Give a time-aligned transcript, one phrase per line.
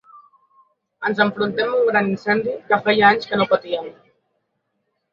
[1.09, 3.91] Ens enfrontem a un gran incendi que feia anys que no patíem.